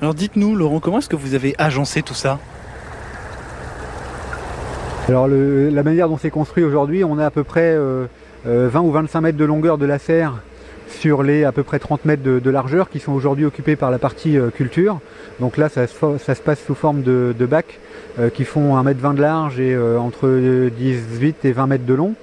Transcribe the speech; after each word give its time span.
Alors 0.00 0.14
dites-nous, 0.14 0.54
Laurent, 0.54 0.78
comment 0.78 0.98
est-ce 0.98 1.08
que 1.08 1.16
vous 1.16 1.34
avez 1.34 1.56
agencé 1.58 2.02
tout 2.02 2.14
ça? 2.14 2.38
Alors 5.08 5.26
la 5.26 5.82
manière 5.82 6.08
dont 6.08 6.18
c'est 6.18 6.30
construit 6.30 6.62
aujourd'hui, 6.62 7.02
on 7.02 7.18
a 7.18 7.26
à 7.26 7.30
peu 7.30 7.42
près 7.42 7.74
euh, 7.74 8.06
euh, 8.46 8.68
20 8.70 8.80
ou 8.80 8.92
25 8.92 9.20
mètres 9.22 9.38
de 9.38 9.44
longueur 9.44 9.76
de 9.76 9.86
la 9.86 9.98
serre 9.98 10.34
sur 10.88 11.22
les 11.22 11.44
à 11.44 11.52
peu 11.52 11.62
près 11.62 11.78
30 11.78 12.04
mètres 12.04 12.22
de, 12.22 12.50
largeur 12.50 12.88
qui 12.88 12.98
sont 12.98 13.12
aujourd'hui 13.12 13.44
occupés 13.44 13.76
par 13.76 13.90
la 13.90 13.98
partie 13.98 14.38
euh, 14.38 14.50
culture. 14.50 15.00
Donc 15.40 15.56
là, 15.56 15.68
ça 15.68 15.86
se, 15.86 16.42
passe 16.42 16.60
sous 16.66 16.74
forme 16.74 17.02
de, 17.02 17.34
bacs 17.46 17.78
euh, 18.18 18.30
qui 18.30 18.44
font 18.44 18.76
1 18.76 18.82
mètre 18.82 19.00
20 19.00 19.14
de 19.14 19.20
large 19.20 19.60
et 19.60 19.74
euh, 19.74 19.98
entre 19.98 20.28
18 20.76 21.44
et 21.44 21.52
20 21.52 21.66
mètres 21.66 21.86
de 21.86 21.94
long, 21.94 22.14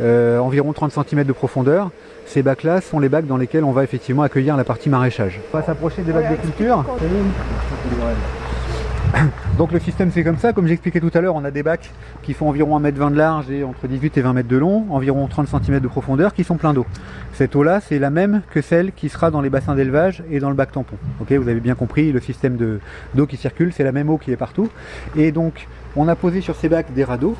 environ 0.00 0.72
30 0.72 0.92
cm 0.92 1.24
de 1.24 1.32
profondeur. 1.32 1.90
Ces 2.26 2.42
bacs-là 2.42 2.80
sont 2.80 2.98
les 2.98 3.08
bacs 3.08 3.26
dans 3.26 3.36
lesquels 3.36 3.64
on 3.64 3.72
va 3.72 3.84
effectivement 3.84 4.22
accueillir 4.22 4.56
la 4.56 4.64
partie 4.64 4.88
maraîchage. 4.88 5.40
On 5.52 5.58
va 5.58 5.64
s'approcher 5.64 6.02
des 6.02 6.12
bacs 6.12 6.30
de 6.30 6.36
culture. 6.36 6.84
Donc 9.58 9.72
le 9.72 9.78
système 9.78 10.10
c'est 10.10 10.24
comme 10.24 10.38
ça, 10.38 10.52
comme 10.52 10.66
j'expliquais 10.66 11.00
tout 11.00 11.10
à 11.14 11.20
l'heure, 11.20 11.34
on 11.34 11.44
a 11.44 11.50
des 11.50 11.62
bacs 11.62 11.90
qui 12.22 12.32
font 12.32 12.48
environ 12.48 12.78
1m20 12.80 13.10
de 13.12 13.16
large 13.16 13.50
et 13.50 13.64
entre 13.64 13.86
18 13.86 14.16
et 14.18 14.20
20 14.22 14.32
mètres 14.32 14.48
de 14.48 14.56
long, 14.56 14.86
environ 14.90 15.26
30 15.26 15.48
cm 15.48 15.80
de 15.80 15.88
profondeur, 15.88 16.32
qui 16.34 16.44
sont 16.44 16.56
pleins 16.56 16.72
d'eau. 16.72 16.86
Cette 17.34 17.54
eau-là, 17.56 17.80
c'est 17.80 17.98
la 17.98 18.10
même 18.10 18.42
que 18.50 18.62
celle 18.62 18.92
qui 18.92 19.08
sera 19.08 19.30
dans 19.30 19.40
les 19.40 19.50
bassins 19.50 19.74
d'élevage 19.74 20.22
et 20.30 20.40
dans 20.40 20.48
le 20.48 20.54
bac 20.54 20.72
tampon. 20.72 20.96
Vous 21.20 21.48
avez 21.48 21.60
bien 21.60 21.74
compris, 21.74 22.12
le 22.12 22.20
système 22.20 22.56
de- 22.56 22.80
d'eau 23.14 23.26
qui 23.26 23.36
circule, 23.36 23.72
c'est 23.72 23.84
la 23.84 23.92
même 23.92 24.08
eau 24.10 24.18
qui 24.18 24.32
est 24.32 24.36
partout. 24.36 24.68
Et 25.16 25.32
donc, 25.32 25.66
on 25.96 26.08
a 26.08 26.16
posé 26.16 26.40
sur 26.40 26.56
ces 26.56 26.68
bacs 26.68 26.92
des 26.94 27.04
radeaux. 27.04 27.36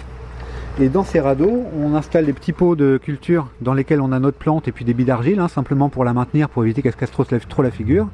Et 0.81 0.89
dans 0.89 1.05
ces 1.05 1.21
radeaux, 1.21 1.65
on 1.79 1.95
installe 1.95 2.25
des 2.25 2.33
petits 2.33 2.55
pots 2.55 2.77
de 2.77 2.97
culture 2.97 3.49
dans 3.61 3.75
lesquels 3.75 4.01
on 4.01 4.11
a 4.11 4.19
notre 4.19 4.39
plante 4.39 4.69
et 4.69 4.73
puis 4.73 4.87
des 4.87 4.95
billes 4.95 5.05
d'argile, 5.05 5.39
hein, 5.39 5.49
simplement 5.49 5.91
pour 5.91 6.03
la 6.03 6.15
maintenir, 6.15 6.49
pour 6.49 6.65
éviter 6.65 6.81
qu'elle 6.81 6.93
se 6.93 6.97
casse 6.97 7.11
trop, 7.11 7.63
la 7.63 7.71
figure. 7.71 8.09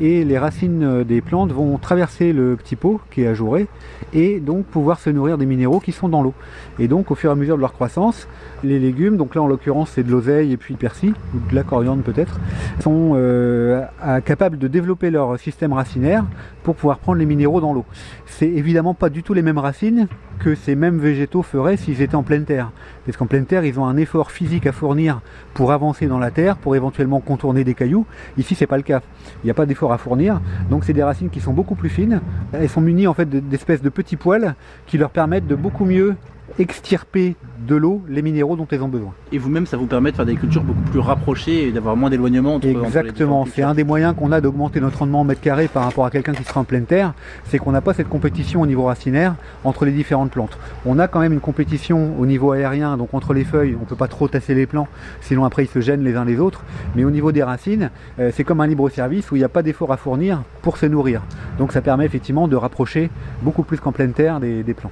Et 0.00 0.24
les 0.24 0.36
racines 0.36 0.82
euh, 0.82 1.04
des 1.04 1.20
plantes 1.20 1.52
vont 1.52 1.78
traverser 1.78 2.32
le 2.32 2.56
petit 2.56 2.74
pot 2.74 3.00
qui 3.12 3.22
est 3.22 3.28
ajouré 3.28 3.68
et 4.12 4.40
donc 4.40 4.66
pouvoir 4.66 4.98
se 4.98 5.10
nourrir 5.10 5.38
des 5.38 5.46
minéraux 5.46 5.78
qui 5.78 5.92
sont 5.92 6.08
dans 6.08 6.22
l'eau. 6.22 6.34
Et 6.80 6.88
donc 6.88 7.12
au 7.12 7.14
fur 7.14 7.30
et 7.30 7.32
à 7.32 7.36
mesure 7.36 7.54
de 7.54 7.60
leur 7.60 7.72
croissance, 7.72 8.26
les 8.64 8.80
légumes, 8.80 9.16
donc 9.16 9.36
là 9.36 9.42
en 9.42 9.46
l'occurrence 9.46 9.90
c'est 9.94 10.02
de 10.02 10.10
l'oseille 10.10 10.52
et 10.52 10.56
puis 10.56 10.74
du 10.74 10.78
persil, 10.78 11.14
ou 11.36 11.50
de 11.50 11.54
la 11.54 11.62
coriandre 11.62 12.02
peut-être, 12.02 12.40
sont 12.80 13.12
euh, 13.14 13.84
capables 14.24 14.58
de 14.58 14.66
développer 14.66 15.10
leur 15.10 15.38
système 15.38 15.72
racinaire 15.72 16.24
pour 16.64 16.74
pouvoir 16.74 16.98
prendre 16.98 17.18
les 17.18 17.26
minéraux 17.26 17.60
dans 17.60 17.72
l'eau. 17.72 17.84
C'est 18.26 18.48
évidemment 18.48 18.94
pas 18.94 19.08
du 19.08 19.22
tout 19.22 19.34
les 19.34 19.42
mêmes 19.42 19.58
racines 19.58 20.08
que 20.40 20.54
ces 20.56 20.74
mêmes 20.74 20.98
végétaux 20.98 21.42
feraient 21.42 21.76
étaient 22.00 22.14
en 22.14 22.22
pleine 22.22 22.44
terre. 22.44 22.70
Parce 23.04 23.16
qu'en 23.18 23.26
pleine 23.26 23.44
terre, 23.44 23.64
ils 23.64 23.78
ont 23.78 23.84
un 23.86 23.96
effort 23.96 24.30
physique 24.30 24.66
à 24.66 24.72
fournir 24.72 25.20
pour 25.52 25.72
avancer 25.72 26.06
dans 26.06 26.18
la 26.18 26.30
terre, 26.30 26.56
pour 26.56 26.74
éventuellement 26.76 27.20
contourner 27.20 27.64
des 27.64 27.74
cailloux. 27.74 28.06
Ici, 28.38 28.54
c'est 28.54 28.66
pas 28.66 28.76
le 28.76 28.82
cas. 28.84 29.02
Il 29.42 29.46
n'y 29.46 29.50
a 29.50 29.54
pas 29.54 29.66
d'effort 29.66 29.92
à 29.92 29.98
fournir. 29.98 30.40
Donc, 30.70 30.84
c'est 30.84 30.92
des 30.92 31.02
racines 31.02 31.28
qui 31.30 31.40
sont 31.40 31.52
beaucoup 31.52 31.74
plus 31.74 31.88
fines. 31.90 32.20
Elles 32.52 32.68
sont 32.68 32.80
munies 32.80 33.06
en 33.06 33.14
fait 33.14 33.28
de- 33.28 33.40
d'espèces 33.40 33.82
de 33.82 33.88
petits 33.90 34.16
poils 34.16 34.54
qui 34.86 34.96
leur 34.96 35.10
permettent 35.10 35.46
de 35.46 35.54
beaucoup 35.56 35.84
mieux 35.84 36.14
extirper 36.58 37.34
de 37.66 37.76
l'eau 37.76 38.02
les 38.08 38.22
minéraux 38.22 38.56
dont 38.56 38.66
elles 38.70 38.82
ont 38.82 38.88
besoin. 38.88 39.12
Et 39.30 39.38
vous-même, 39.38 39.66
ça 39.66 39.76
vous 39.76 39.86
permet 39.86 40.10
de 40.10 40.16
faire 40.16 40.26
des 40.26 40.34
cultures 40.34 40.62
beaucoup 40.62 40.82
plus 40.90 40.98
rapprochées 41.00 41.68
et 41.68 41.72
d'avoir 41.72 41.96
moins 41.96 42.10
d'éloignement 42.10 42.56
entre, 42.56 42.66
Exactement, 42.66 43.46
c'est 43.46 43.62
un 43.62 43.74
des 43.74 43.84
moyens 43.84 44.14
qu'on 44.16 44.32
a 44.32 44.40
d'augmenter 44.40 44.80
notre 44.80 44.98
rendement 44.98 45.20
en 45.20 45.24
mètre 45.24 45.40
carré 45.40 45.68
par 45.68 45.84
rapport 45.84 46.04
à 46.04 46.10
quelqu'un 46.10 46.32
qui 46.32 46.44
sera 46.44 46.60
en 46.60 46.64
pleine 46.64 46.84
terre, 46.84 47.14
c'est 47.48 47.58
qu'on 47.58 47.72
n'a 47.72 47.80
pas 47.80 47.94
cette 47.94 48.08
compétition 48.08 48.60
au 48.60 48.66
niveau 48.66 48.84
racinaire 48.84 49.34
entre 49.64 49.84
les 49.84 49.92
différentes 49.92 50.30
plantes. 50.30 50.58
On 50.84 50.98
a 50.98 51.08
quand 51.08 51.20
même 51.20 51.32
une 51.32 51.40
compétition 51.40 52.14
au 52.18 52.26
niveau 52.26 52.52
aérien, 52.52 52.96
donc 52.96 53.14
entre 53.14 53.32
les 53.34 53.44
feuilles, 53.44 53.76
on 53.80 53.84
peut 53.84 53.96
pas 53.96 54.08
trop 54.08 54.28
tasser 54.28 54.54
les 54.54 54.66
plants, 54.66 54.88
sinon 55.20 55.44
après 55.44 55.64
ils 55.64 55.68
se 55.70 55.80
gênent 55.80 56.04
les 56.04 56.16
uns 56.16 56.24
les 56.24 56.38
autres, 56.38 56.62
mais 56.94 57.04
au 57.04 57.10
niveau 57.10 57.32
des 57.32 57.42
racines, 57.42 57.90
euh, 58.18 58.30
c'est 58.34 58.44
comme 58.44 58.60
un 58.60 58.66
libre 58.66 58.88
service 58.90 59.30
où 59.30 59.36
il 59.36 59.38
n'y 59.38 59.44
a 59.44 59.48
pas 59.48 59.62
d'effort 59.62 59.92
à 59.92 59.96
fournir 59.96 60.42
pour 60.62 60.76
se 60.76 60.86
nourrir. 60.86 61.22
Donc 61.58 61.72
ça 61.72 61.80
permet 61.80 62.04
effectivement 62.04 62.48
de 62.48 62.56
rapprocher 62.56 63.10
beaucoup 63.42 63.62
plus 63.62 63.78
qu'en 63.78 63.92
pleine 63.92 64.12
terre 64.12 64.40
des- 64.40 64.62
des 64.62 64.74
plants. 64.74 64.90